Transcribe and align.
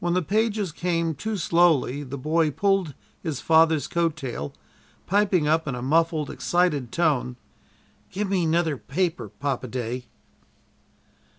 When 0.00 0.12
the 0.12 0.20
pages 0.20 0.70
came 0.70 1.14
too 1.14 1.38
slowly 1.38 2.02
the 2.02 2.18
boy 2.18 2.50
pulled 2.50 2.92
his 3.22 3.40
father's 3.40 3.86
coat 3.88 4.14
tail, 4.14 4.52
piping 5.06 5.48
up 5.48 5.66
in 5.66 5.74
a 5.74 5.80
muffled, 5.80 6.28
excited 6.28 6.92
tone: 6.92 7.36
"Give 8.10 8.28
me 8.28 8.44
'nother 8.44 8.76
paper, 8.76 9.30
Papa 9.30 9.68
day." 9.68 10.08